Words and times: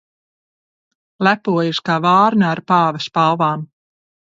Lepojas 1.27 1.83
kā 1.91 1.99
vārna 2.07 2.51
ar 2.55 2.63
pāva 2.73 3.05
spalvām. 3.11 3.71